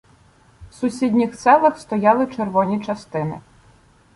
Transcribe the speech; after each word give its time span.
в 0.69 0.73
сусідніх 0.73 1.35
селах 1.35 1.79
стояли 1.79 2.27
червоні 2.27 2.83
частини. 2.83 3.41